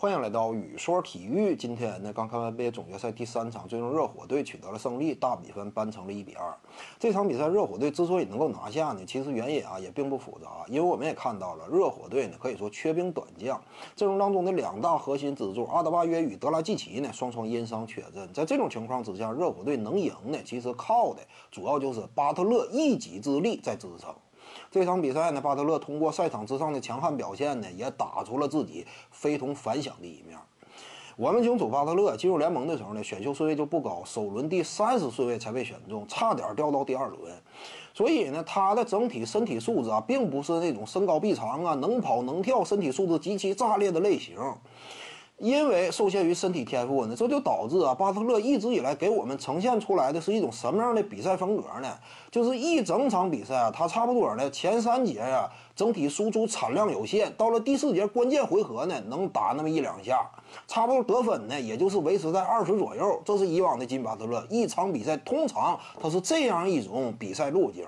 [0.00, 1.54] 欢迎来到雨说体育。
[1.54, 6.56] 今天呢，刚看完 NBA 总决赛第三场，最终热火队取得了胜利，大比分扳成了一比二。
[6.98, 13.62] 这场比赛热火队之所以能够拿下呢，其实原因啊也并不复杂，因为我们也看到了热火队呢可以说缺兵短将，
[13.94, 18.26] 阵容当中的两大核心支柱阿德巴约与德拉季奇呢双双因伤缺阵。
[18.32, 21.20] 在这种情况之下，热火队能赢呢，其实靠的
[21.50, 24.14] 主要就是巴特勒一己之力在支撑。
[24.70, 30.38] 这场比赛呢，巴特勒通过赛场之上的强悍表现呢，也打出了自己非同凡响的一面。
[31.16, 37.20] 我们清楚，巴特勒进入联盟的时候呢，选秀顺位就不高，首轮第三十顺位才被选中，差点掉到第二轮。
[37.92, 44.36] 所以呢，他的整体身体素质啊，并不是那种身高臂长啊，能跑能跳，身体素质极其炸裂的类型。
[45.40, 51.88] 因为受限于身体天赋呢，这就导致啊，巴特勒一直以来给我们呈现出来的是一种什么样的比赛风格呢？
[52.30, 60.30] 就是一整场比赛啊，他差不多呢前三节呀，整体输出产量有限，到了第四节关键回合呢，能打那么一两下，
[60.68, 63.18] 差不多得分呢，也就是维持在二十左右。
[63.24, 67.86] 这是以往的金巴特勒一场比赛通常他是这样一种比赛路径。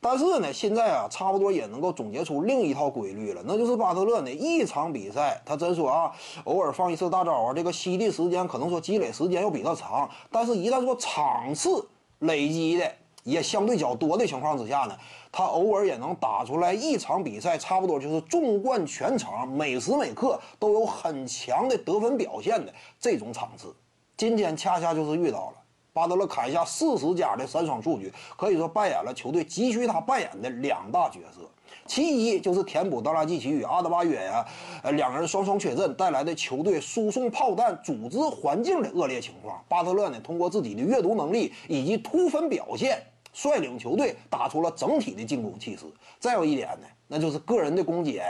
[0.00, 6.12] 但是呢，现在啊，差不多也能够总结出另一套规律了，那就是巴特勒呢，一场比赛他真说啊，
[6.44, 11.84] 偶尔放一次大招啊，这个吸地时间可能说积累时间要比较长，但是一旦说场次
[12.20, 12.88] 累积的
[13.24, 14.96] 也相对较多的情况之下呢，
[15.32, 23.74] 他偶尔也能打出来一场比赛差不多就是纵贯全场，每时每刻都有很强的得分表现的这种场次。
[24.16, 25.57] 今天恰恰就是遇到了。
[25.92, 31.40] 巴特勒砍下四十加的三双数据，可以说扮演了球队急需他扮演的两大角色。
[31.86, 34.46] 其一就是填补德拉季奇与阿德巴约呀，
[34.82, 39.62] 呃两人双双缺阵带来的球队输送炮弹、组织环境的恶劣情况。
[39.68, 43.02] 巴特勒呢，通过自己的阅读能力以及突分表现，
[43.32, 45.84] 率领球队打出了整体的进攻气势。
[46.18, 48.22] 再有一点呢，那就是个人的攻坚。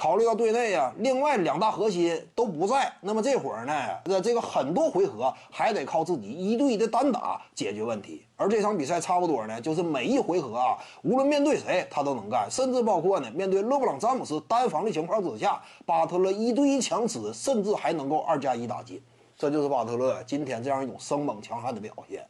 [0.00, 3.74] 考虑到队内啊，另外两大核心都不在，那么这会儿呢，
[4.06, 8.24] 这这个很多回合还得靠自己一对一的单打解决问题。
[8.34, 19.02] 而这场比赛差不多呢，就是每一回合啊，无论面对谁他都能干，甚至包括呢，面对勒布朗詹姆斯单防的情况之下，巴特勒一对一强吃，甚至还能够二加一打进。
[19.36, 22.26] 这就是巴特勒今天这样一种生猛强悍的表现。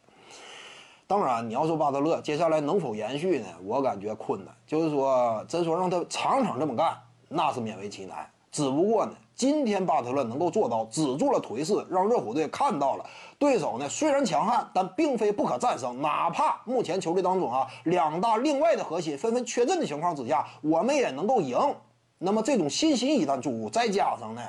[1.07, 3.47] 当然，你要说巴特勒接下来能否延续呢？
[3.63, 4.53] 我感觉困难。
[4.67, 6.97] 就是说，真说让他场场这么干。
[7.33, 13.05] 那是勉为其难，只不过呢，今天巴特勒能够做到止住了颓势，让热火队看到了
[13.39, 16.01] 对手呢虽然强悍，但并非不可战胜。
[16.01, 21.57] 哪怕目前球队当中啊两大另外的核心纷纷缺阵的情况之下，我们也能够赢。
[22.19, 24.41] 那么这种信心一旦注入，再加上呢，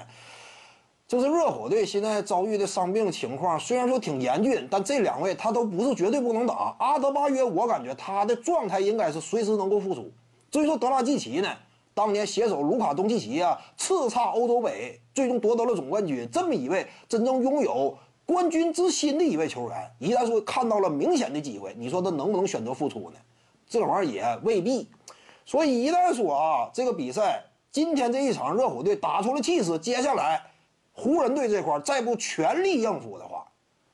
[1.06, 6.75] 就是热火队现在遭遇的伤病情况虽然说挺严峻，但这两位他都不是绝对不能打。
[6.81, 10.10] 阿德巴约，我感觉他的状态应该是随时能够复出。
[10.50, 11.49] 至于说德拉季奇呢？
[11.95, 16.29] 当年携手卢卡东契奇啊，叱咤欧洲杯，最终夺得了总冠军。
[16.33, 23.17] 这么一位真正拥有冠军之心的一位球员，一旦说看到了明显的机会，你说他能不能选择复出呢？
[23.69, 24.89] 这玩意儿也未必。
[25.45, 30.43] 所以一旦说啊，这个比赛今天这一场热火队打出了气势，接下来
[30.93, 33.47] 湖人队这块再不全力应付的话，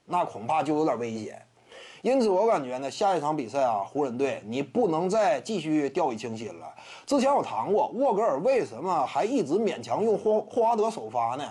[0.05, 1.43] 那恐怕就有点危险。
[2.03, 6.75] 因此，我感觉呢，下一场比赛啊，湖人队你不能再继续掉以轻心了。
[7.07, 11.45] 之前我谈过，沃格尔为什么还一直勉强用霍霍华德首发呢？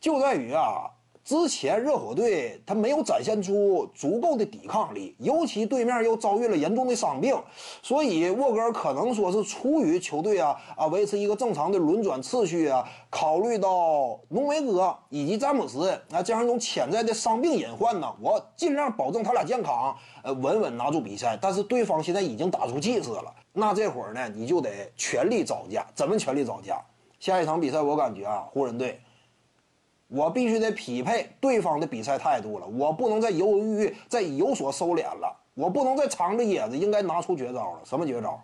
[0.00, 0.90] 就在于啊。
[1.30, 7.40] 之前热火队他没有展现出足够的抵抗力，尤其对面又遭遇了严重的伤病，
[7.84, 21.38] 所以沃格尔可能说是出于球队啊啊维持一个正常的轮转次序啊，考虑到浓眉哥以及詹姆斯啊这样一种潜在的伤病隐患呢，我尽量保证他俩健康，呃稳稳拿住比赛。
[21.40, 26.84] 但是对方现在已经打出气势了，那这会儿呢你就得全力找架，怎么全力找架？
[27.20, 29.00] 下一场比赛我感觉啊湖人队。
[30.12, 37.80] 我必须得匹配对方的比赛态度了，我不能再犹犹豫豫，再有所收敛了，我不能再藏着掖着，应该拿出绝招了。
[37.84, 38.42] 什么绝招？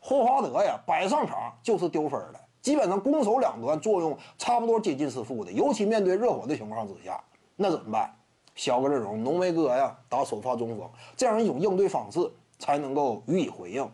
[0.00, 7.20] 霍华德呀，摆上场就是丢分的，基本上攻守两端作用差不多接近是负的，尤其面对热火的情况之下，
[7.56, 8.14] 那怎么办？
[8.54, 12.20] 小个阵容，浓眉哥呀打首发中锋，这样一种应对方式
[12.60, 13.90] 才能够予以回应。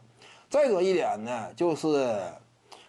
[0.50, 2.20] 再者一点呢，就是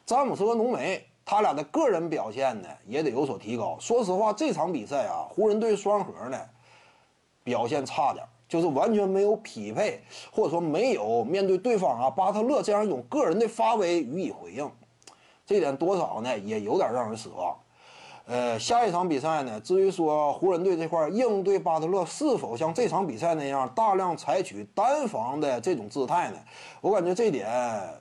[0.05, 1.05] 詹姆斯和浓眉。
[1.25, 3.75] 他俩的个人表现呢也得有所提高。
[3.79, 6.39] 说实话，这场比赛啊，湖人队双核呢
[7.43, 10.01] 表现差点，就是完全没有匹配，
[10.31, 14.69] 或者说没有面对对方啊巴特勒这样一种个人的发威予以回应，
[15.47, 17.57] 这点多少呢也有点让人失望。
[18.27, 26.37] 呃，下一场比赛呢，至于说湖人队这块应对巴特勒是否像这场比赛那样大量采取单防的这种姿态呢，
[26.81, 27.47] 我感觉这点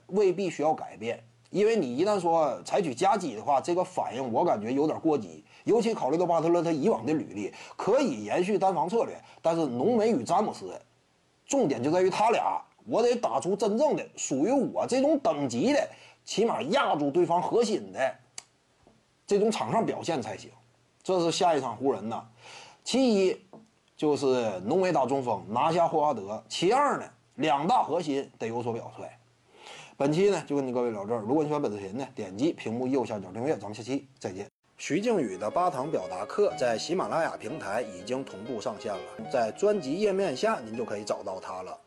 [0.07, 1.23] 未必需要改变。
[1.55, 10.77] 因为你一旦说采取夹击的话，这个反应我感觉有点过激，尤其考虑到巴特勒他以往的履历，可以延续单防策略，但是浓眉与詹姆斯，
[11.47, 15.89] 重点就在于他俩，我得打出真正的属于我这种等级的，
[16.25, 18.15] 起码压住对方核心的
[19.25, 20.51] 这种场上表现才行。
[21.03, 22.21] 这是下一场湖人呐，
[22.83, 23.41] 其一
[23.95, 27.05] 就是浓眉打中锋拿下霍华德，其二呢
[27.35, 29.05] 两大核心得有所表率。
[29.97, 34.45] 本期呢就跟你各位聊这儿，如果你喜欢本视频呢，点击屏幕右下角订阅，咱们下期再见。
[34.77, 38.99] 徐静宇的八堂表达课在喜马拉雅平台已经同步上线了，
[39.31, 41.79] 在专辑页面下您就可以找到它了。